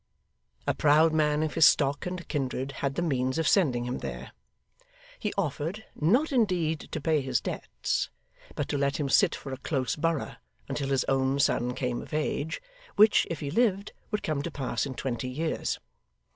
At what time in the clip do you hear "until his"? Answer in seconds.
10.67-11.03